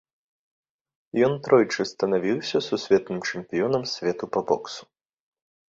[1.27, 4.83] Ён тройчы станавіўся сусветным чэмпіёнам свету па боксу.